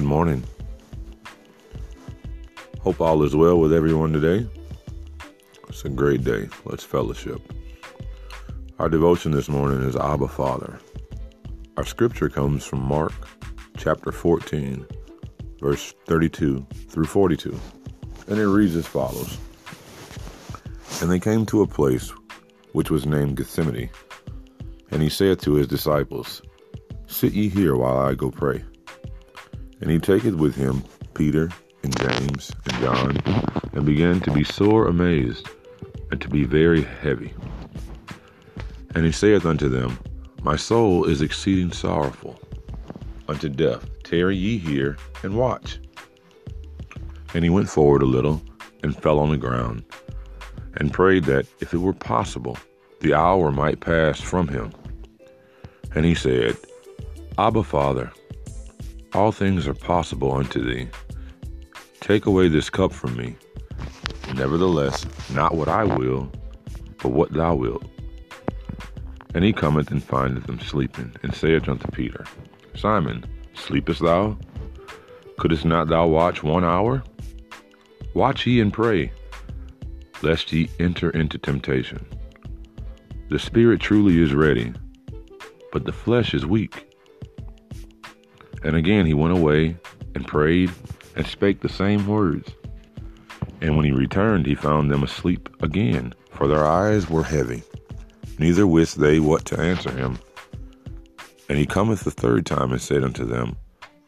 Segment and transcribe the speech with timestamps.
[0.00, 0.42] Good morning.
[2.80, 4.48] Hope all is well with everyone today.
[5.68, 6.48] It's a great day.
[6.64, 7.42] Let's fellowship.
[8.78, 10.78] Our devotion this morning is Abba Father.
[11.76, 13.12] Our scripture comes from Mark
[13.76, 14.86] chapter 14,
[15.60, 17.60] verse 32 through 42.
[18.28, 19.36] And it reads as follows
[21.02, 22.10] And they came to a place
[22.72, 23.90] which was named Gethsemane.
[24.92, 26.40] And he said to his disciples,
[27.06, 28.64] Sit ye here while I go pray.
[29.80, 30.84] And he taketh with him
[31.14, 31.50] Peter
[31.82, 33.16] and James and John,
[33.72, 35.48] and began to be sore amazed,
[36.10, 37.32] and to be very heavy.
[38.94, 39.98] And he saith unto them,
[40.42, 42.38] My soul is exceeding sorrowful
[43.28, 43.88] unto death.
[44.02, 45.78] Tarry ye here and watch.
[47.32, 48.42] And he went forward a little
[48.82, 49.84] and fell on the ground,
[50.76, 52.56] and prayed that, if it were possible,
[53.00, 54.72] the hour might pass from him.
[55.94, 56.56] And he said,
[57.38, 58.10] Abba, Father,
[59.12, 60.86] all things are possible unto thee.
[62.00, 63.34] Take away this cup from me.
[64.36, 66.30] Nevertheless, not what I will,
[67.02, 67.82] but what thou wilt.
[69.34, 72.24] And he cometh and findeth them sleeping, and saith unto Peter,
[72.74, 74.38] Simon, sleepest thou?
[75.40, 77.02] Couldst not thou watch one hour?
[78.14, 79.10] Watch ye and pray,
[80.22, 82.04] lest ye enter into temptation.
[83.28, 84.72] The spirit truly is ready,
[85.72, 86.86] but the flesh is weak.
[88.62, 89.76] And again he went away
[90.14, 90.70] and prayed
[91.16, 92.50] and spake the same words.
[93.60, 97.62] And when he returned, he found them asleep again, for their eyes were heavy.
[98.38, 100.18] Neither wist they what to answer him.
[101.48, 103.56] And he cometh the third time and said unto them,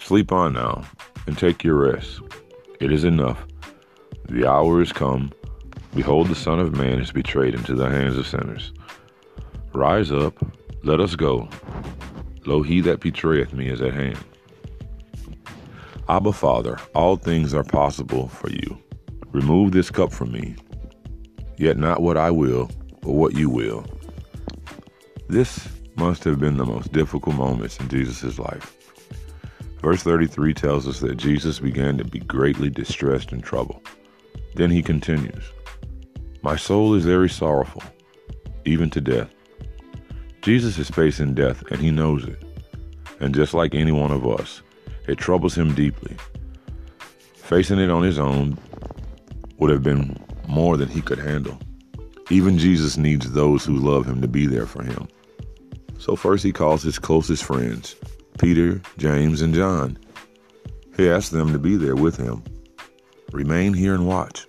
[0.00, 0.82] Sleep on now,
[1.26, 2.20] and take your rest.
[2.80, 3.38] It is enough.
[4.28, 5.32] The hour is come.
[5.94, 8.72] Behold, the Son of Man is betrayed into the hands of sinners.
[9.72, 10.34] Rise up,
[10.82, 11.48] let us go.
[12.46, 14.18] Lo, he that betrayeth me is at hand.
[16.08, 18.78] Abba, Father, all things are possible for you.
[19.32, 20.54] Remove this cup from me,
[21.58, 23.84] yet not what I will, but what you will.
[25.28, 28.72] This must have been the most difficult moments in Jesus' life.
[29.82, 33.80] Verse 33 tells us that Jesus began to be greatly distressed and troubled.
[34.54, 35.42] Then he continues,
[36.40, 37.82] My soul is very sorrowful,
[38.64, 39.30] even to death.
[40.42, 42.40] Jesus is facing death and he knows it.
[43.18, 44.62] And just like any one of us,
[45.06, 46.16] it troubles him deeply.
[47.36, 48.58] Facing it on his own
[49.58, 50.16] would have been
[50.48, 51.58] more than he could handle.
[52.28, 55.06] Even Jesus needs those who love him to be there for him.
[55.98, 57.94] So first he calls his closest friends,
[58.38, 59.96] Peter, James, and John.
[60.96, 62.42] He asks them to be there with him.
[63.32, 64.46] Remain here and watch.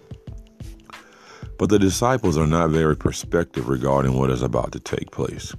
[1.60, 5.56] But the disciples are not very perspective regarding what is about to take place.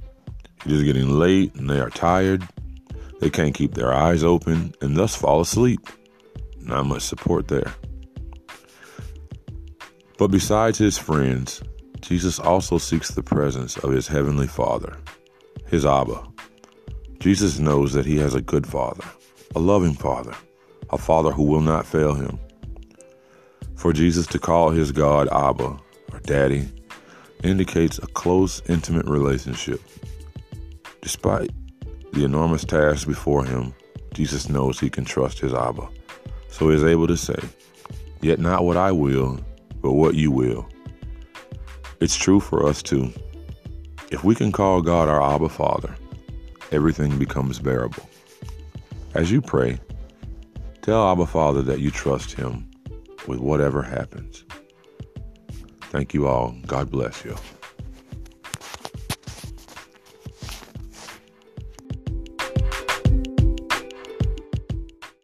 [0.67, 2.47] It is getting late and they are tired.
[3.21, 5.81] They can't keep their eyes open and thus fall asleep.
[6.61, 7.75] Not much support there.
[10.19, 11.63] But besides his friends,
[12.01, 14.97] Jesus also seeks the presence of his heavenly Father,
[15.67, 16.23] his Abba.
[17.19, 19.05] Jesus knows that he has a good Father,
[19.55, 20.35] a loving Father,
[20.91, 22.39] a Father who will not fail him.
[23.77, 25.77] For Jesus to call his God Abba,
[26.13, 26.69] or Daddy,
[27.45, 29.81] indicates a close, intimate relationship.
[31.01, 31.51] Despite
[32.13, 33.75] the enormous task before him,
[34.15, 35.87] Jesus knows he can trust his Abba.
[36.49, 37.37] So he is able to say,
[38.21, 39.39] Yet not what I will,
[39.81, 40.67] but what you will.
[42.01, 43.13] It's true for us too.
[44.11, 45.95] If we can call God our Abba Father,
[46.73, 48.09] everything becomes bearable.
[49.15, 49.79] As you pray,
[50.83, 52.69] tell Abba Father that you trust him
[53.27, 54.45] with whatever happens.
[55.91, 56.55] Thank you all.
[56.67, 57.37] God bless you.